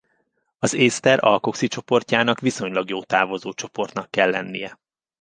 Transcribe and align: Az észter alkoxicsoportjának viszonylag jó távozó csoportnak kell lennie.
Az 0.59 0.73
észter 0.73 1.19
alkoxicsoportjának 1.23 2.39
viszonylag 2.39 2.89
jó 2.89 3.03
távozó 3.03 3.53
csoportnak 3.53 4.11
kell 4.11 4.29
lennie. 4.29 4.79